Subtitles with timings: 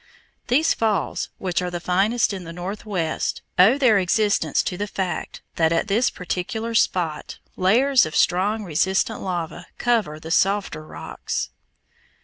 [0.47, 5.43] These falls, which are the finest in the northwest, owe their existence to the fact
[5.57, 11.51] that at this particular spot layers of strong resistant lava cover the softer rocks.